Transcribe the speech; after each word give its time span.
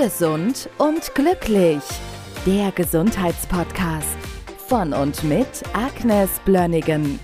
Gesund 0.00 0.70
und 0.78 1.12
glücklich. 1.16 1.82
Der 2.46 2.70
Gesundheitspodcast 2.70 4.16
von 4.68 4.92
und 4.92 5.24
mit 5.24 5.48
Agnes 5.72 6.38
Blönnigan. 6.44 7.18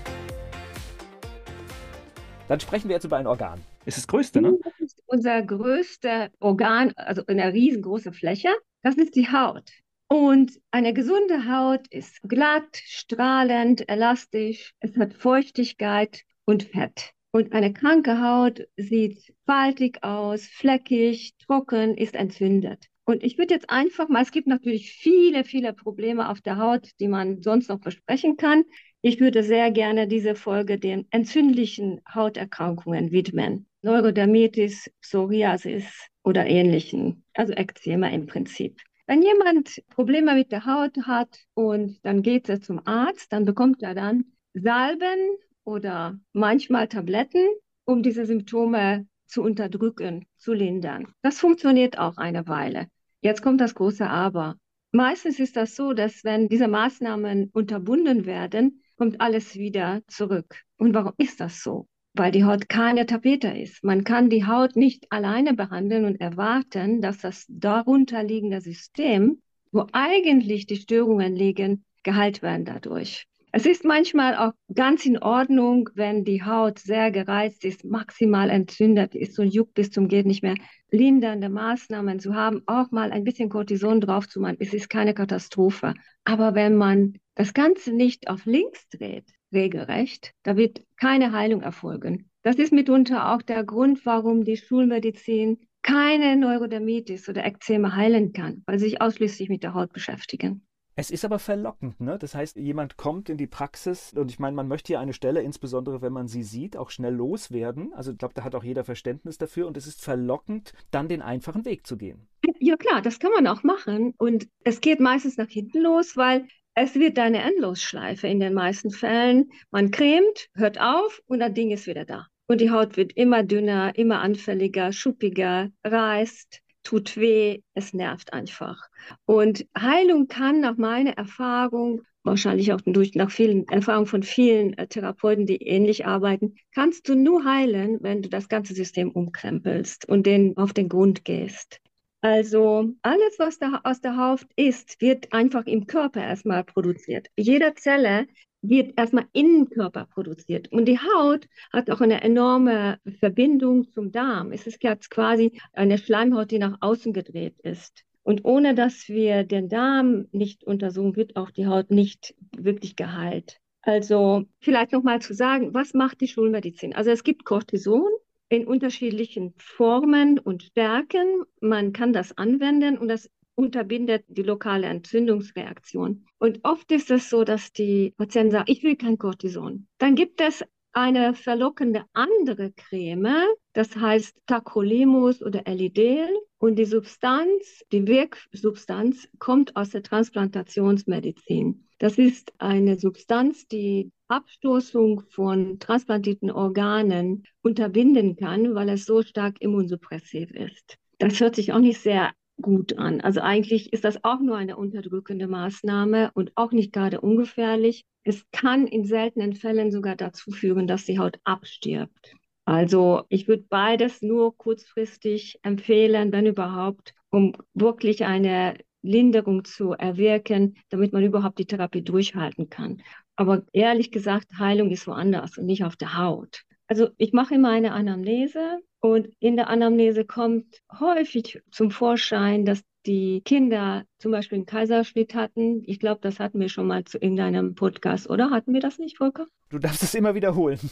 Dann 2.49 2.59
sprechen 2.59 2.89
wir 2.89 2.95
jetzt 2.95 3.05
über 3.05 3.15
ein 3.15 3.27
Organ. 3.27 3.61
Ist 3.85 3.97
das 3.97 4.05
größte, 4.05 4.41
ne? 4.41 4.57
Das 4.61 4.73
ist 4.81 5.01
unser 5.05 5.41
größter 5.41 6.31
Organ, 6.41 6.91
also 6.97 7.23
eine 7.27 7.53
riesengroße 7.53 8.11
Fläche. 8.11 8.49
Das 8.81 8.95
ist 8.95 9.15
die 9.15 9.31
Haut. 9.31 9.71
Und 10.09 10.51
eine 10.71 10.93
gesunde 10.93 11.49
Haut 11.49 11.87
ist 11.91 12.21
glatt, 12.23 12.75
strahlend, 12.75 13.87
elastisch. 13.87 14.73
Es 14.81 14.97
hat 14.97 15.13
Feuchtigkeit 15.13 16.23
und 16.43 16.63
Fett. 16.63 17.14
Und 17.35 17.51
eine 17.51 17.73
kranke 17.73 18.21
Haut 18.21 18.65
sieht 18.77 19.33
faltig 19.45 20.05
aus, 20.05 20.45
fleckig, 20.45 21.35
trocken, 21.45 21.97
ist 21.97 22.15
entzündet. 22.15 22.85
Und 23.03 23.25
ich 23.25 23.37
würde 23.37 23.53
jetzt 23.53 23.69
einfach 23.69 24.07
mal, 24.07 24.21
es 24.21 24.31
gibt 24.31 24.47
natürlich 24.47 24.93
viele, 24.93 25.43
viele 25.43 25.73
Probleme 25.73 26.29
auf 26.29 26.39
der 26.39 26.55
Haut, 26.55 26.91
die 27.01 27.09
man 27.09 27.41
sonst 27.41 27.67
noch 27.67 27.81
besprechen 27.81 28.37
kann. 28.37 28.63
Ich 29.01 29.19
würde 29.19 29.43
sehr 29.43 29.69
gerne 29.71 30.07
diese 30.07 30.35
Folge 30.35 30.79
den 30.79 31.07
entzündlichen 31.09 31.99
Hauterkrankungen 32.07 33.11
widmen. 33.11 33.67
Neurodermitis, 33.81 34.89
Psoriasis 35.01 36.07
oder 36.23 36.47
ähnlichen, 36.47 37.25
also 37.33 37.51
Ekzema 37.51 38.07
im 38.11 38.27
Prinzip. 38.27 38.79
Wenn 39.07 39.21
jemand 39.21 39.83
Probleme 39.89 40.35
mit 40.35 40.53
der 40.53 40.65
Haut 40.65 40.95
hat 41.05 41.37
und 41.53 41.99
dann 42.05 42.21
geht 42.21 42.47
er 42.47 42.61
zum 42.61 42.79
Arzt, 42.87 43.33
dann 43.33 43.43
bekommt 43.43 43.83
er 43.83 43.93
dann 43.93 44.23
Salben 44.53 45.35
oder 45.65 46.17
manchmal 46.31 46.87
Tabletten, 46.87 47.45
um 47.83 48.01
diese 48.01 48.25
Symptome 48.25 49.07
zu 49.25 49.41
unterdrücken, 49.41 50.25
zu 50.37 50.53
lindern. 50.53 51.07
Das 51.21 51.39
funktioniert 51.39 51.97
auch 51.97 52.17
eine 52.17 52.47
Weile. 52.47 52.87
Jetzt 53.21 53.41
kommt 53.41 53.59
das 53.59 53.75
große 53.75 54.07
Aber. 54.07 54.55
Meistens 54.91 55.39
ist 55.39 55.57
das 55.57 55.75
so, 55.75 55.93
dass 55.93 56.23
wenn 56.23 56.47
diese 56.47 56.67
Maßnahmen 56.67 57.49
unterbunden 57.51 58.25
werden, 58.25 58.81
kommt 58.97 59.19
alles 59.19 59.55
wieder 59.55 60.01
zurück. 60.07 60.61
Und 60.77 60.93
warum 60.93 61.13
ist 61.17 61.41
das 61.41 61.61
so? 61.61 61.87
Weil 62.13 62.31
die 62.31 62.45
Haut 62.45 62.69
keine 62.69 63.05
Tapete 63.05 63.49
ist. 63.49 63.83
Man 63.83 64.05
kann 64.05 64.29
die 64.29 64.45
Haut 64.45 64.77
nicht 64.77 65.11
alleine 65.11 65.53
behandeln 65.53 66.05
und 66.05 66.21
erwarten, 66.21 67.01
dass 67.01 67.17
das 67.17 67.45
darunter 67.49 68.23
liegende 68.23 68.61
System, 68.61 69.41
wo 69.71 69.85
eigentlich 69.91 70.65
die 70.65 70.77
Störungen 70.77 71.35
liegen, 71.35 71.83
geheilt 72.03 72.41
werden 72.41 72.63
dadurch. 72.63 73.27
Es 73.57 73.65
ist 73.65 73.85
manchmal 73.85 74.35
auch 74.35 74.51
ganz 74.73 75.05
in 75.05 75.17
Ordnung, 75.17 75.89
wenn 75.93 76.25
die 76.25 76.43
Haut 76.43 76.77
sehr 76.77 77.09
gereizt 77.09 77.63
ist, 77.63 77.85
maximal 77.85 78.49
entzündet 78.49 79.15
ist 79.15 79.39
und 79.39 79.47
juckt 79.47 79.75
bis 79.75 79.91
zum 79.91 80.09
geht 80.09 80.25
nicht 80.25 80.43
mehr, 80.43 80.55
lindernde 80.91 81.47
Maßnahmen 81.47 82.19
zu 82.19 82.35
haben, 82.35 82.63
auch 82.65 82.91
mal 82.91 83.13
ein 83.13 83.23
bisschen 83.23 83.47
Cortison 83.47 84.01
drauf 84.01 84.27
zu 84.27 84.41
machen. 84.41 84.57
Es 84.59 84.73
ist 84.73 84.89
keine 84.89 85.13
Katastrophe. 85.13 85.93
Aber 86.25 86.53
wenn 86.53 86.75
man 86.75 87.13
das 87.35 87.53
Ganze 87.53 87.93
nicht 87.93 88.27
auf 88.27 88.45
links 88.45 88.89
dreht, 88.89 89.31
regelrecht, 89.53 90.33
da 90.43 90.57
wird 90.57 90.83
keine 90.97 91.31
Heilung 91.31 91.61
erfolgen. 91.61 92.29
Das 92.41 92.57
ist 92.57 92.73
mitunter 92.73 93.33
auch 93.33 93.41
der 93.41 93.63
Grund, 93.63 94.05
warum 94.05 94.43
die 94.43 94.57
Schulmedizin 94.57 95.59
keine 95.81 96.35
Neurodermitis 96.35 97.29
oder 97.29 97.45
Ekzeme 97.45 97.95
heilen 97.95 98.33
kann, 98.33 98.63
weil 98.65 98.79
sie 98.79 98.89
sich 98.89 99.01
ausschließlich 99.01 99.47
mit 99.47 99.63
der 99.63 99.73
Haut 99.73 99.93
beschäftigen. 99.93 100.64
Es 100.97 101.11
ist 101.11 101.25
aber 101.25 101.39
verlockend, 101.39 101.99
ne? 101.99 102.17
Das 102.17 102.35
heißt, 102.35 102.55
jemand 102.55 102.95
kommt 102.95 103.29
in 103.29 103.37
die 103.37 103.47
Praxis 103.47 104.13
und 104.13 104.31
ich 104.31 104.39
meine, 104.39 104.55
man 104.55 104.69
möchte 104.69 104.93
ja 104.93 105.01
eine 105.01 105.11
Stelle, 105.11 105.41
insbesondere 105.41 106.01
wenn 106.01 106.13
man 106.13 106.29
sie 106.29 106.43
sieht, 106.43 106.77
auch 106.77 106.89
schnell 106.89 107.13
loswerden. 107.13 107.91
Also 107.93 108.13
ich 108.13 108.17
glaube, 108.17 108.33
da 108.33 108.45
hat 108.45 108.55
auch 108.55 108.63
jeder 108.63 108.85
Verständnis 108.85 109.37
dafür 109.37 109.67
und 109.67 109.75
es 109.75 109.87
ist 109.87 110.01
verlockend, 110.01 110.71
dann 110.91 111.09
den 111.09 111.21
einfachen 111.21 111.65
Weg 111.65 111.85
zu 111.85 111.97
gehen. 111.97 112.29
Ja 112.59 112.77
klar, 112.77 113.01
das 113.01 113.19
kann 113.19 113.31
man 113.31 113.45
auch 113.47 113.63
machen 113.63 114.13
und 114.17 114.47
es 114.63 114.79
geht 114.79 115.01
meistens 115.01 115.35
nach 115.35 115.49
hinten 115.49 115.81
los, 115.81 116.15
weil 116.15 116.47
es 116.75 116.95
wird 116.95 117.19
eine 117.19 117.41
Endlosschleife 117.41 118.27
in 118.27 118.39
den 118.39 118.53
meisten 118.53 118.89
Fällen. 118.89 119.51
Man 119.71 119.91
cremt, 119.91 120.47
hört 120.55 120.79
auf 120.79 121.21
und 121.25 121.39
das 121.39 121.53
Ding 121.53 121.71
ist 121.71 121.87
wieder 121.87 122.05
da. 122.05 122.27
Und 122.47 122.61
die 122.61 122.69
Haut 122.71 122.95
wird 122.95 123.13
immer 123.13 123.43
dünner, 123.43 123.97
immer 123.97 124.21
anfälliger, 124.21 124.93
schuppiger, 124.93 125.71
reißt 125.83 126.61
tut 126.85 127.17
weh, 127.17 127.59
es 127.73 127.93
nervt 127.93 128.31
einfach. 128.31 128.87
Und 129.25 129.67
Heilung 129.77 130.27
kann 130.27 130.61
nach 130.61 130.77
meiner 130.77 131.17
Erfahrung, 131.17 132.03
wahrscheinlich 132.23 132.71
auch 132.71 132.81
durch 132.81 133.13
nach 133.15 133.31
vielen 133.31 133.67
Erfahrungen 133.67 134.07
von 134.07 134.23
vielen 134.23 134.77
äh, 134.77 134.87
Therapeuten, 134.87 135.45
die 135.45 135.57
ähnlich 135.57 136.05
arbeiten, 136.05 136.55
kannst 136.73 137.09
du 137.09 137.15
nur 137.15 137.43
heilen, 137.43 137.97
wenn 138.01 138.21
du 138.21 138.29
das 138.29 138.47
ganze 138.47 138.73
System 138.73 139.11
umkrempelst 139.11 140.07
und 140.07 140.25
den 140.25 140.55
auf 140.57 140.73
den 140.73 140.87
Grund 140.89 141.25
gehst. 141.25 141.81
Also 142.21 142.93
alles, 143.03 143.37
was 143.37 143.59
da 143.59 143.81
aus 143.83 144.01
der 144.01 144.17
Haut 144.17 144.47
ist, 144.55 144.99
wird 145.01 145.31
einfach 145.31 145.65
im 145.67 145.85
Körper 145.85 146.23
erstmal 146.23 146.63
produziert. 146.63 147.27
Jede 147.37 147.75
Zelle 147.75 148.25
wird 148.69 148.97
erstmal 148.97 149.25
im 149.33 149.69
Körper 149.69 150.05
produziert. 150.05 150.71
Und 150.71 150.85
die 150.85 150.99
Haut 150.99 151.47
hat 151.71 151.89
auch 151.89 152.01
eine 152.01 152.21
enorme 152.21 152.99
Verbindung 153.19 153.89
zum 153.91 154.11
Darm. 154.11 154.51
Es 154.51 154.67
ist 154.67 154.83
jetzt 154.83 155.09
quasi 155.09 155.59
eine 155.73 155.97
Schleimhaut, 155.97 156.51
die 156.51 156.59
nach 156.59 156.77
außen 156.81 157.13
gedreht 157.13 157.59
ist. 157.61 158.03
Und 158.23 158.43
ohne 158.43 158.73
dass 158.73 159.07
wir 159.07 159.43
den 159.43 159.69
Darm 159.69 160.27
nicht 160.31 160.63
untersuchen, 160.63 161.15
wird 161.15 161.35
auch 161.35 161.51
die 161.51 161.67
Haut 161.67 161.91
nicht 161.91 162.33
wirklich 162.57 162.95
geheilt. 162.95 163.59
Also 163.81 164.45
vielleicht 164.61 164.93
nochmal 164.93 165.21
zu 165.21 165.35
sagen, 165.35 165.75
was 165.75 165.93
macht 165.93 166.21
die 166.21 166.27
Schulmedizin? 166.27 166.95
Also 166.95 167.11
es 167.11 167.23
gibt 167.23 167.45
Cortison 167.45 168.09
in 168.49 168.65
unterschiedlichen 168.65 169.53
Formen 169.57 170.39
und 170.39 170.63
Stärken. 170.63 171.43
Man 171.61 171.93
kann 171.93 172.13
das 172.13 172.35
anwenden 172.35 172.97
und 172.97 173.09
das 173.09 173.29
unterbindet 173.55 174.25
die 174.27 174.43
lokale 174.43 174.87
Entzündungsreaktion. 174.87 176.25
Und 176.37 176.59
oft 176.63 176.91
ist 176.91 177.09
es 177.11 177.29
so, 177.29 177.43
dass 177.43 177.71
die 177.71 178.13
Patienten 178.17 178.51
sagen, 178.51 178.71
ich 178.71 178.83
will 178.83 178.95
kein 178.95 179.17
Cortison. 179.17 179.87
Dann 179.97 180.15
gibt 180.15 180.41
es 180.41 180.63
eine 180.91 181.33
verlockende 181.33 182.05
andere 182.13 182.71
Creme, 182.71 183.35
das 183.73 183.95
heißt 183.95 184.37
Tacrolimus 184.45 185.41
oder 185.41 185.67
Elidel. 185.67 186.27
Und 186.57 186.77
die 186.77 186.85
Substanz, 186.85 187.83
die 187.91 188.07
Wirksubstanz 188.07 189.27
kommt 189.37 189.75
aus 189.75 189.89
der 189.89 190.03
Transplantationsmedizin. 190.03 191.85
Das 191.99 192.17
ist 192.17 192.53
eine 192.57 192.97
Substanz, 192.97 193.67
die 193.67 194.11
Abstoßung 194.27 195.21
von 195.29 195.79
transplantierten 195.79 196.49
Organen 196.49 197.43
unterbinden 197.61 198.35
kann, 198.35 198.73
weil 198.73 198.89
es 198.89 199.05
so 199.05 199.21
stark 199.21 199.61
immunsuppressiv 199.61 200.51
ist. 200.51 200.97
Das 201.19 201.39
hört 201.39 201.55
sich 201.55 201.71
auch 201.71 201.79
nicht 201.79 201.99
sehr 201.99 202.31
gut 202.61 202.97
an. 202.97 203.21
Also 203.21 203.41
eigentlich 203.41 203.93
ist 203.93 204.05
das 204.05 204.23
auch 204.23 204.39
nur 204.39 204.57
eine 204.57 204.77
unterdrückende 204.77 205.47
Maßnahme 205.47 206.31
und 206.33 206.51
auch 206.55 206.71
nicht 206.71 206.93
gerade 206.93 207.21
ungefährlich. 207.21 208.05
Es 208.23 208.45
kann 208.51 208.87
in 208.87 209.05
seltenen 209.05 209.53
Fällen 209.53 209.91
sogar 209.91 210.15
dazu 210.15 210.51
führen, 210.51 210.87
dass 210.87 211.05
die 211.05 211.19
Haut 211.19 211.39
abstirbt. 211.43 212.33
Also 212.65 213.23
ich 213.29 213.47
würde 213.47 213.65
beides 213.69 214.21
nur 214.21 214.57
kurzfristig 214.57 215.59
empfehlen, 215.61 216.31
wenn 216.31 216.47
überhaupt, 216.47 217.13
um 217.29 217.53
wirklich 217.73 218.25
eine 218.25 218.75
Linderung 219.03 219.63
zu 219.65 219.91
erwirken, 219.91 220.75
damit 220.89 221.13
man 221.13 221.23
überhaupt 221.23 221.59
die 221.59 221.67
Therapie 221.67 222.01
durchhalten 222.01 222.69
kann. 222.69 223.03
Aber 223.35 223.63
ehrlich 223.71 224.11
gesagt, 224.11 224.47
Heilung 224.57 224.89
ist 224.89 225.05
woanders 225.05 225.57
und 225.59 225.67
nicht 225.67 225.83
auf 225.83 225.95
der 225.95 226.17
Haut. 226.17 226.63
Also 226.87 227.09
ich 227.17 227.33
mache 227.33 227.55
immer 227.55 227.69
eine 227.69 227.93
Anamnese 227.93 228.79
und 228.99 229.29
in 229.39 229.55
der 229.55 229.69
Anamnese 229.69 230.25
kommt 230.25 230.81
häufig 230.99 231.61
zum 231.71 231.91
Vorschein, 231.91 232.65
dass 232.65 232.83
die 233.05 233.41
Kinder 233.41 234.03
zum 234.17 234.31
Beispiel 234.31 234.57
einen 234.57 234.65
Kaiserschnitt 234.65 235.35
hatten. 235.35 235.83
Ich 235.85 235.99
glaube, 235.99 236.21
das 236.21 236.39
hatten 236.39 236.59
wir 236.59 236.69
schon 236.69 236.87
mal 236.87 237.03
zu, 237.05 237.17
in 237.17 237.35
deinem 237.35 237.75
Podcast, 237.75 238.29
oder? 238.29 238.49
Hatten 238.49 238.73
wir 238.73 238.81
das 238.81 238.97
nicht, 238.97 239.17
Volker? 239.17 239.45
Du 239.69 239.79
darfst 239.79 240.03
es 240.03 240.15
immer 240.15 240.35
wiederholen. 240.35 240.79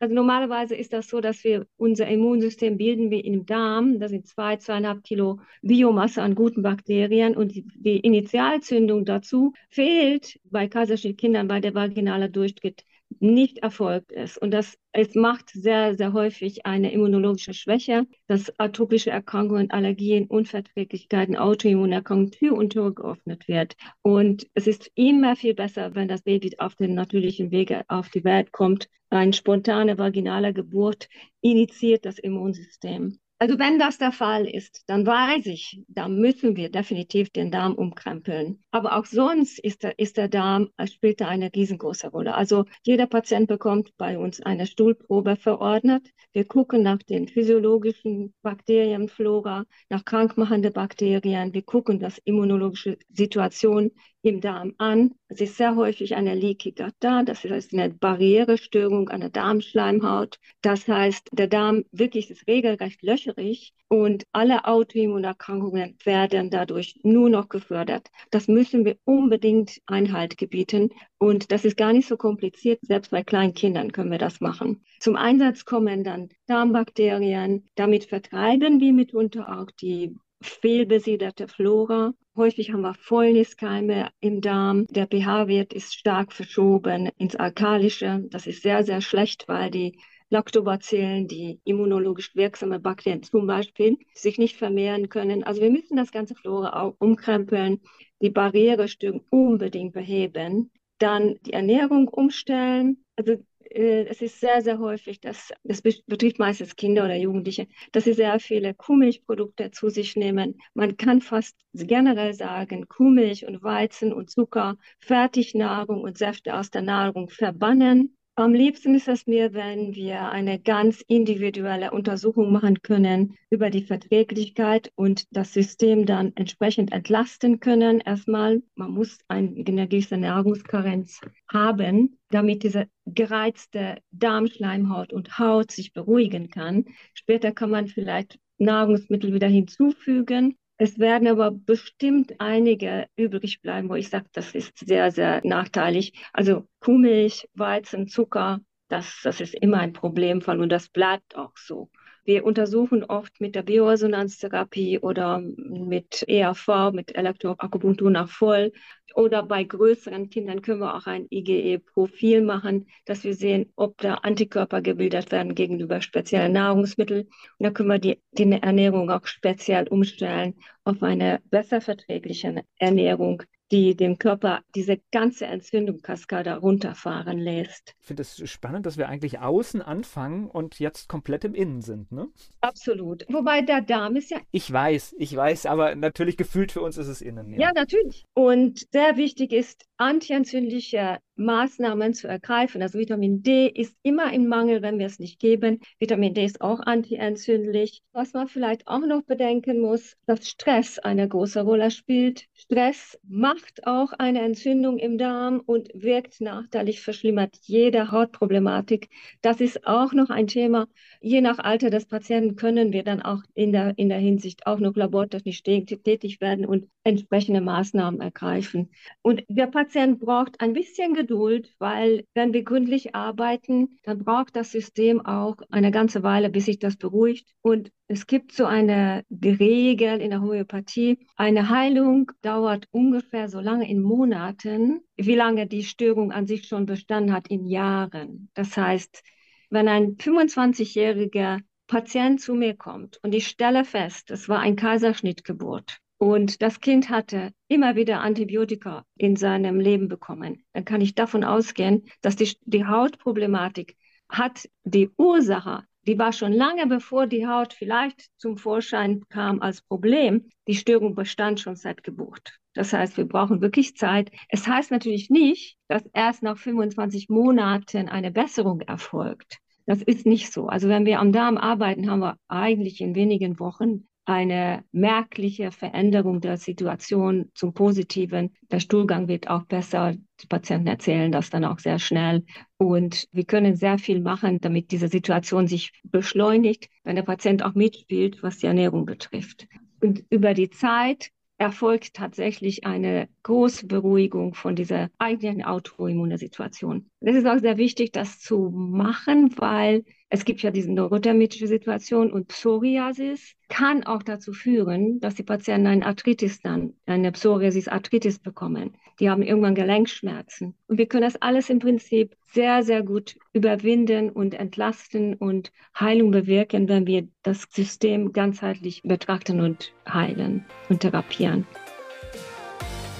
Also 0.00 0.14
normalerweise 0.14 0.74
ist 0.74 0.92
das 0.92 1.08
so, 1.08 1.22
dass 1.22 1.44
wir 1.44 1.66
unser 1.78 2.06
Immunsystem 2.08 2.76
bilden 2.76 3.10
wir 3.10 3.24
im 3.24 3.46
Darm. 3.46 4.00
Das 4.00 4.10
sind 4.10 4.26
zwei, 4.26 4.56
zweieinhalb 4.56 5.02
Kilo 5.02 5.40
Biomasse 5.62 6.20
an 6.20 6.34
guten 6.34 6.60
Bakterien 6.60 7.34
und 7.34 7.54
die, 7.54 7.66
die 7.74 8.00
Initialzündung 8.00 9.06
dazu 9.06 9.54
fehlt 9.70 10.38
bei 10.44 10.68
Kaiserschnittkindern, 10.68 11.48
weil 11.48 11.62
der 11.62 11.74
vaginale 11.74 12.28
Durchtritt 12.28 12.84
nicht 13.20 13.58
erfolgt 13.58 14.12
ist. 14.12 14.38
Und 14.38 14.50
das 14.50 14.76
es 14.92 15.14
macht 15.14 15.50
sehr, 15.50 15.96
sehr 15.96 16.12
häufig 16.12 16.66
eine 16.66 16.92
immunologische 16.92 17.54
Schwäche, 17.54 18.06
dass 18.28 18.52
atopische 18.60 19.10
Erkrankungen, 19.10 19.70
Allergien, 19.70 20.26
Unverträglichkeiten, 20.26 21.36
Autoimmunerkrankungen 21.36 22.30
Tür 22.30 22.56
und 22.56 22.70
Tür 22.70 22.94
geöffnet 22.94 23.48
wird. 23.48 23.76
Und 24.02 24.46
es 24.54 24.66
ist 24.66 24.90
immer 24.94 25.36
viel 25.36 25.54
besser, 25.54 25.94
wenn 25.94 26.08
das 26.08 26.22
Baby 26.22 26.52
auf 26.58 26.76
den 26.76 26.94
natürlichen 26.94 27.50
Wege 27.50 27.82
auf 27.88 28.08
die 28.10 28.24
Welt 28.24 28.52
kommt. 28.52 28.88
Eine 29.10 29.32
spontane 29.32 29.98
vaginale 29.98 30.52
Geburt 30.52 31.08
initiiert 31.40 32.04
das 32.04 32.18
Immunsystem. 32.18 33.18
Also 33.40 33.58
wenn 33.58 33.78
das 33.78 33.98
der 33.98 34.12
Fall 34.12 34.46
ist, 34.46 34.84
dann 34.86 35.06
weiß 35.06 35.46
ich, 35.46 35.82
da 35.88 36.08
müssen 36.08 36.56
wir 36.56 36.70
definitiv 36.70 37.30
den 37.30 37.50
Darm 37.50 37.74
umkrempeln. 37.74 38.62
Aber 38.70 38.96
auch 38.96 39.04
sonst 39.06 39.58
ist 39.58 39.82
der, 39.82 39.98
ist 39.98 40.16
der 40.16 40.28
Darm, 40.28 40.70
äh, 40.76 40.86
spielt 40.86 41.20
da 41.20 41.28
eine 41.28 41.50
riesengroße 41.54 42.08
Rolle. 42.08 42.34
Also 42.34 42.64
jeder 42.84 43.06
Patient 43.06 43.48
bekommt 43.48 43.90
bei 43.98 44.18
uns 44.18 44.40
eine 44.40 44.66
Stuhlprobe 44.66 45.36
verordnet. 45.36 46.08
Wir 46.32 46.44
gucken 46.44 46.82
nach 46.82 47.02
den 47.02 47.28
physiologischen 47.28 48.32
Bakterienflora, 48.42 49.64
nach 49.88 50.04
krankmachende 50.04 50.70
Bakterien. 50.70 51.52
Wir 51.52 51.62
gucken 51.62 51.98
das 51.98 52.18
immunologische 52.18 52.98
Situation 53.10 53.90
im 54.24 54.40
Darm 54.40 54.74
an. 54.78 55.14
Es 55.28 55.40
ist 55.40 55.56
sehr 55.56 55.76
häufig 55.76 56.14
eine 56.14 56.34
Leaky 56.34 56.72
Gut 56.72 56.94
da, 57.00 57.22
das 57.22 57.44
heißt 57.44 57.74
eine 57.74 57.90
Barrierestörung 57.90 59.10
an 59.10 59.20
der 59.20 59.30
Darmschleimhaut. 59.30 60.38
Das 60.62 60.88
heißt, 60.88 61.28
der 61.32 61.46
Darm 61.46 61.84
wirklich 61.92 62.30
ist 62.30 62.46
regelrecht 62.46 63.02
löcherig 63.02 63.74
und 63.88 64.24
alle 64.32 64.64
Autoimmunerkrankungen 64.64 65.96
werden 66.04 66.50
dadurch 66.50 66.98
nur 67.02 67.28
noch 67.28 67.48
gefördert. 67.48 68.08
Das 68.30 68.48
müssen 68.48 68.84
wir 68.84 68.96
unbedingt 69.04 69.80
Einhalt 69.86 70.38
gebieten 70.38 70.90
und 71.18 71.52
das 71.52 71.64
ist 71.64 71.76
gar 71.76 71.92
nicht 71.92 72.08
so 72.08 72.16
kompliziert. 72.16 72.80
Selbst 72.82 73.10
bei 73.10 73.22
kleinen 73.22 73.54
Kindern 73.54 73.92
können 73.92 74.10
wir 74.10 74.18
das 74.18 74.40
machen. 74.40 74.84
Zum 75.00 75.16
Einsatz 75.16 75.64
kommen 75.64 76.02
dann 76.02 76.30
Darmbakterien. 76.46 77.66
Damit 77.74 78.04
vertreiben 78.06 78.80
wir 78.80 78.92
mitunter 78.92 79.60
auch 79.60 79.70
die 79.70 80.16
fehlbesiedelte 80.46 81.48
Flora. 81.48 82.12
Häufig 82.36 82.72
haben 82.72 82.82
wir 82.82 82.94
Fäulniskeime 82.94 84.10
im 84.20 84.40
Darm. 84.40 84.86
Der 84.90 85.06
pH-Wert 85.06 85.72
ist 85.72 85.94
stark 85.94 86.32
verschoben 86.32 87.10
ins 87.16 87.36
Alkalische. 87.36 88.24
Das 88.30 88.46
ist 88.46 88.62
sehr, 88.62 88.84
sehr 88.84 89.00
schlecht, 89.00 89.44
weil 89.46 89.70
die 89.70 89.98
Lactobacillen, 90.30 91.28
die 91.28 91.60
immunologisch 91.64 92.34
wirksame 92.34 92.80
Bakterien 92.80 93.22
zum 93.22 93.46
Beispiel, 93.46 93.98
sich 94.14 94.38
nicht 94.38 94.56
vermehren 94.56 95.08
können. 95.08 95.44
Also 95.44 95.60
wir 95.60 95.70
müssen 95.70 95.96
das 95.96 96.10
ganze 96.10 96.34
Flora 96.34 96.80
auch 96.82 96.96
umkrempeln, 96.98 97.80
die 98.20 98.30
Barrierestörung 98.30 99.24
unbedingt 99.30 99.92
beheben, 99.92 100.70
dann 100.98 101.36
die 101.46 101.52
Ernährung 101.52 102.08
umstellen. 102.08 103.04
Also 103.16 103.36
es 103.74 104.22
ist 104.22 104.40
sehr, 104.40 104.62
sehr 104.62 104.78
häufig, 104.78 105.20
dass 105.20 105.52
das 105.64 105.82
betrifft 105.82 106.38
meistens 106.38 106.76
Kinder 106.76 107.04
oder 107.04 107.16
Jugendliche, 107.16 107.66
dass 107.92 108.04
sie 108.04 108.12
sehr 108.12 108.38
viele 108.38 108.72
Kuhmilchprodukte 108.74 109.70
zu 109.72 109.88
sich 109.88 110.16
nehmen. 110.16 110.58
Man 110.74 110.96
kann 110.96 111.20
fast 111.20 111.56
generell 111.72 112.34
sagen, 112.34 112.88
Kuhmilch 112.88 113.46
und 113.46 113.62
Weizen 113.62 114.12
und 114.12 114.30
Zucker, 114.30 114.76
Fertignahrung 115.00 116.02
und 116.02 116.18
Säfte 116.18 116.54
aus 116.54 116.70
der 116.70 116.82
Nahrung 116.82 117.28
verbannen 117.28 118.16
am 118.36 118.52
liebsten 118.52 118.96
ist 118.96 119.06
es 119.06 119.26
mir, 119.26 119.54
wenn 119.54 119.94
wir 119.94 120.28
eine 120.30 120.58
ganz 120.58 121.02
individuelle 121.02 121.92
Untersuchung 121.92 122.50
machen 122.52 122.82
können 122.82 123.36
über 123.48 123.70
die 123.70 123.84
Verträglichkeit 123.84 124.90
und 124.96 125.24
das 125.30 125.52
System 125.52 126.04
dann 126.04 126.32
entsprechend 126.34 126.92
entlasten 126.92 127.60
können. 127.60 128.00
Erstmal, 128.00 128.62
man 128.74 128.90
muss 128.90 129.18
eine 129.28 129.52
gewisse 129.86 130.16
Nahrungskarenz 130.16 131.20
haben, 131.48 132.18
damit 132.30 132.64
diese 132.64 132.88
gereizte 133.06 133.98
Darmschleimhaut 134.10 135.12
und 135.12 135.38
Haut 135.38 135.70
sich 135.70 135.92
beruhigen 135.92 136.50
kann. 136.50 136.86
Später 137.14 137.52
kann 137.52 137.70
man 137.70 137.86
vielleicht 137.86 138.40
Nahrungsmittel 138.58 139.32
wieder 139.32 139.48
hinzufügen 139.48 140.56
es 140.76 140.98
werden 140.98 141.28
aber 141.28 141.50
bestimmt 141.50 142.34
einige 142.38 143.06
übrig 143.16 143.60
bleiben, 143.62 143.88
wo 143.88 143.94
ich 143.94 144.08
sage, 144.08 144.26
das 144.32 144.54
ist 144.54 144.76
sehr, 144.78 145.10
sehr 145.12 145.40
nachteilig. 145.44 146.14
Also 146.32 146.66
Kuhmilch, 146.80 147.48
Weizen, 147.54 148.08
Zucker, 148.08 148.60
das, 148.88 149.20
das 149.22 149.40
ist 149.40 149.54
immer 149.54 149.78
ein 149.78 149.92
Problemfall 149.92 150.60
und 150.60 150.70
das 150.70 150.88
bleibt 150.88 151.36
auch 151.36 151.56
so. 151.56 151.90
Wir 152.24 152.44
untersuchen 152.44 153.04
oft 153.04 153.40
mit 153.40 153.54
der 153.54 153.62
Bioresonanztherapie 153.62 154.98
oder 154.98 155.40
mit 155.40 156.24
ERV, 156.26 156.90
mit 156.92 157.14
Elektroakupunktur 157.14 158.10
nach 158.10 158.30
voll. 158.30 158.72
Oder 159.14 159.44
bei 159.44 159.62
größeren 159.62 160.28
Kindern 160.28 160.60
können 160.60 160.80
wir 160.80 160.96
auch 160.96 161.06
ein 161.06 161.28
IgE-Profil 161.30 162.42
machen, 162.42 162.88
dass 163.04 163.22
wir 163.22 163.34
sehen, 163.34 163.72
ob 163.76 163.98
da 163.98 164.14
Antikörper 164.14 164.82
gebildet 164.82 165.30
werden 165.30 165.54
gegenüber 165.54 166.00
speziellen 166.00 166.52
Nahrungsmitteln. 166.52 167.28
Und 167.58 167.64
da 167.64 167.70
können 167.70 167.90
wir 167.90 168.00
die, 168.00 168.20
die 168.32 168.50
Ernährung 168.50 169.10
auch 169.10 169.26
speziell 169.26 169.86
umstellen 169.86 170.54
auf 170.82 171.02
eine 171.02 171.40
besser 171.48 171.80
verträgliche 171.80 172.64
Ernährung 172.78 173.44
die 173.74 173.96
dem 173.96 174.18
Körper 174.18 174.62
diese 174.76 175.00
ganze 175.10 175.46
Entzündungskaskade 175.46 176.58
runterfahren 176.58 177.40
lässt. 177.40 177.96
Ich 178.00 178.06
finde 178.06 178.22
es 178.22 178.40
spannend, 178.48 178.86
dass 178.86 178.98
wir 178.98 179.08
eigentlich 179.08 179.40
außen 179.40 179.82
anfangen 179.82 180.46
und 180.46 180.78
jetzt 180.78 181.08
komplett 181.08 181.42
im 181.44 181.56
Innen 181.56 181.82
sind, 181.82 182.12
ne? 182.12 182.28
Absolut. 182.60 183.24
Wobei 183.28 183.62
der 183.62 183.80
Darm 183.80 184.14
ist 184.14 184.30
ja. 184.30 184.38
Ich 184.52 184.72
weiß, 184.72 185.16
ich 185.18 185.34
weiß, 185.34 185.66
aber 185.66 185.96
natürlich 185.96 186.36
gefühlt 186.36 186.70
für 186.70 186.82
uns 186.82 186.96
ist 186.98 187.08
es 187.08 187.20
innen. 187.20 187.50
Ja, 187.50 187.62
ja 187.62 187.72
natürlich. 187.74 188.26
Und 188.32 188.86
sehr 188.92 189.16
wichtig 189.16 189.52
ist, 189.52 189.86
antientzündliche 189.96 191.18
Maßnahmen 191.36 192.14
zu 192.14 192.28
ergreifen. 192.28 192.82
Also 192.82 192.98
Vitamin 192.98 193.42
D 193.42 193.66
ist 193.66 193.96
immer 194.02 194.32
im 194.32 194.46
Mangel, 194.46 194.82
wenn 194.82 194.98
wir 194.98 195.06
es 195.06 195.18
nicht 195.18 195.40
geben. 195.40 195.80
Vitamin 195.98 196.34
D 196.34 196.44
ist 196.44 196.60
auch 196.60 196.80
antientzündlich. 196.80 198.02
Was 198.12 198.32
man 198.32 198.46
vielleicht 198.46 198.86
auch 198.86 199.04
noch 199.04 199.22
bedenken 199.22 199.80
muss, 199.80 200.16
dass 200.26 200.48
Stress 200.48 200.98
eine 200.98 201.28
große 201.28 201.62
Rolle 201.62 201.90
spielt. 201.90 202.44
Stress 202.54 203.18
macht 203.24 203.86
auch 203.86 204.12
eine 204.12 204.42
Entzündung 204.42 204.98
im 204.98 205.18
Darm 205.18 205.60
und 205.64 205.88
wirkt 205.94 206.40
nachteilig, 206.40 207.00
verschlimmert 207.00 207.56
jede 207.62 208.12
Hautproblematik. 208.12 209.08
Das 209.42 209.60
ist 209.60 209.86
auch 209.86 210.12
noch 210.12 210.30
ein 210.30 210.46
Thema. 210.46 210.86
Je 211.20 211.40
nach 211.40 211.58
Alter 211.58 211.90
des 211.90 212.06
Patienten 212.06 212.54
können 212.56 212.92
wir 212.92 213.02
dann 213.02 213.22
auch 213.22 213.42
in 213.54 213.72
der, 213.72 213.94
in 213.96 214.08
der 214.08 214.18
Hinsicht 214.18 214.66
auch 214.66 214.78
noch 214.78 214.94
labortechnisch 214.94 215.62
tätig 215.62 216.40
werden 216.40 216.64
und 216.64 216.88
entsprechende 217.02 217.60
Maßnahmen 217.60 218.20
ergreifen. 218.20 218.90
Und 219.22 219.44
der 219.48 219.66
Patient 219.66 219.83
braucht 220.18 220.60
ein 220.60 220.72
bisschen 220.72 221.14
Geduld, 221.14 221.74
weil 221.78 222.24
wenn 222.34 222.52
wir 222.52 222.62
gründlich 222.64 223.14
arbeiten, 223.14 223.98
dann 224.02 224.24
braucht 224.24 224.56
das 224.56 224.70
System 224.72 225.24
auch 225.24 225.56
eine 225.70 225.90
ganze 225.90 226.22
Weile, 226.22 226.50
bis 226.50 226.66
sich 226.66 226.78
das 226.78 226.96
beruhigt. 226.96 227.48
Und 227.62 227.90
es 228.06 228.26
gibt 228.26 228.52
so 228.52 228.66
eine 228.66 229.22
Regel 229.30 230.20
in 230.20 230.30
der 230.30 230.40
Homöopathie. 230.40 231.26
Eine 231.36 231.68
Heilung 231.68 232.30
dauert 232.42 232.86
ungefähr 232.90 233.48
so 233.48 233.60
lange 233.60 233.88
in 233.88 234.02
Monaten, 234.02 235.00
wie 235.16 235.34
lange 235.34 235.66
die 235.66 235.84
Störung 235.84 236.32
an 236.32 236.46
sich 236.46 236.66
schon 236.66 236.86
bestanden 236.86 237.32
hat 237.32 237.48
in 237.48 237.66
Jahren. 237.66 238.50
Das 238.54 238.76
heißt, 238.76 239.22
wenn 239.70 239.88
ein 239.88 240.16
25-jähriger 240.16 241.60
Patient 241.86 242.40
zu 242.40 242.54
mir 242.54 242.74
kommt 242.74 243.18
und 243.22 243.34
ich 243.34 243.46
stelle 243.46 243.84
fest, 243.84 244.30
es 244.30 244.48
war 244.48 244.60
ein 244.60 244.76
Kaiserschnittgeburt 244.76 246.00
und 246.18 246.62
das 246.62 246.80
Kind 246.80 247.10
hatte 247.10 247.52
immer 247.68 247.96
wieder 247.96 248.20
Antibiotika 248.20 249.04
in 249.16 249.36
seinem 249.36 249.80
Leben 249.80 250.08
bekommen, 250.08 250.64
dann 250.72 250.84
kann 250.84 251.00
ich 251.00 251.14
davon 251.14 251.44
ausgehen, 251.44 252.04
dass 252.22 252.36
die, 252.36 252.56
die 252.64 252.86
Hautproblematik 252.86 253.96
hat 254.28 254.68
die 254.84 255.10
Ursache, 255.16 255.84
die 256.06 256.18
war 256.18 256.32
schon 256.32 256.52
lange 256.52 256.86
bevor 256.86 257.26
die 257.26 257.46
Haut 257.46 257.72
vielleicht 257.72 258.28
zum 258.36 258.58
Vorschein 258.58 259.22
kam 259.28 259.62
als 259.62 259.80
Problem. 259.82 260.50
Die 260.68 260.74
Störung 260.74 261.14
bestand 261.14 261.60
schon 261.60 261.76
seit 261.76 262.02
Geburt. 262.02 262.58
Das 262.74 262.92
heißt, 262.92 263.16
wir 263.16 263.26
brauchen 263.26 263.60
wirklich 263.60 263.96
Zeit. 263.96 264.30
Es 264.48 264.66
heißt 264.66 264.90
natürlich 264.90 265.30
nicht, 265.30 265.76
dass 265.88 266.04
erst 266.12 266.42
nach 266.42 266.58
25 266.58 267.28
Monaten 267.28 268.08
eine 268.08 268.30
Besserung 268.30 268.80
erfolgt. 268.80 269.58
Das 269.86 270.02
ist 270.02 270.26
nicht 270.26 270.52
so. 270.52 270.66
Also 270.66 270.88
wenn 270.88 271.06
wir 271.06 271.20
am 271.20 271.32
Darm 271.32 271.56
arbeiten, 271.56 272.10
haben 272.10 272.20
wir 272.20 272.36
eigentlich 272.48 273.00
in 273.00 273.14
wenigen 273.14 273.58
Wochen 273.58 274.06
eine 274.26 274.84
merkliche 274.92 275.70
Veränderung 275.70 276.40
der 276.40 276.56
Situation 276.56 277.50
zum 277.54 277.74
Positiven. 277.74 278.54
Der 278.70 278.80
Stuhlgang 278.80 279.28
wird 279.28 279.48
auch 279.48 279.64
besser. 279.64 280.14
Die 280.40 280.46
Patienten 280.46 280.86
erzählen 280.86 281.30
das 281.30 281.50
dann 281.50 281.64
auch 281.64 281.78
sehr 281.78 281.98
schnell. 281.98 282.44
Und 282.78 283.28
wir 283.32 283.44
können 283.44 283.76
sehr 283.76 283.98
viel 283.98 284.20
machen, 284.20 284.60
damit 284.60 284.90
diese 284.90 285.08
Situation 285.08 285.66
sich 285.66 285.92
beschleunigt, 286.04 286.88
wenn 287.02 287.16
der 287.16 287.22
Patient 287.22 287.62
auch 287.62 287.74
mitspielt, 287.74 288.42
was 288.42 288.58
die 288.58 288.66
Ernährung 288.66 289.04
betrifft. 289.04 289.66
Und 290.00 290.24
über 290.30 290.54
die 290.54 290.70
Zeit 290.70 291.30
erfolgt 291.58 292.14
tatsächlich 292.14 292.84
eine 292.84 293.28
große 293.42 293.86
Beruhigung 293.86 294.54
von 294.54 294.74
dieser 294.74 295.08
eigenen 295.18 295.64
Autoimmunsituation. 295.64 297.10
Es 297.26 297.36
ist 297.36 297.46
auch 297.46 297.58
sehr 297.58 297.78
wichtig, 297.78 298.12
das 298.12 298.38
zu 298.38 298.70
machen, 298.70 299.54
weil 299.56 300.04
es 300.28 300.44
gibt 300.44 300.60
ja 300.60 300.70
diese 300.70 300.92
neurodermitische 300.92 301.66
Situation 301.66 302.30
und 302.30 302.48
Psoriasis 302.48 303.54
kann 303.70 304.04
auch 304.04 304.22
dazu 304.22 304.52
führen, 304.52 305.20
dass 305.20 305.34
die 305.34 305.42
Patienten 305.42 305.86
eine 305.86 306.04
Arthritis 306.04 306.60
dann, 306.60 306.92
eine 307.06 307.32
Psoriasis-Arthritis 307.32 308.40
bekommen. 308.40 308.96
Die 309.20 309.30
haben 309.30 309.40
irgendwann 309.40 309.74
Gelenkschmerzen. 309.74 310.74
Und 310.86 310.98
wir 310.98 311.06
können 311.06 311.22
das 311.22 311.40
alles 311.40 311.70
im 311.70 311.78
Prinzip 311.78 312.36
sehr, 312.52 312.82
sehr 312.82 313.02
gut 313.02 313.36
überwinden 313.54 314.28
und 314.28 314.52
entlasten 314.52 315.32
und 315.32 315.72
Heilung 315.98 316.30
bewirken, 316.30 316.90
wenn 316.90 317.06
wir 317.06 317.26
das 317.42 317.62
System 317.70 318.34
ganzheitlich 318.34 319.00
betrachten 319.02 319.60
und 319.60 319.94
heilen 320.06 320.66
und 320.90 321.00
therapieren. 321.00 321.66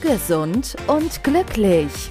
Gesund 0.03 0.77
und 0.89 1.25
glücklich. 1.25 2.11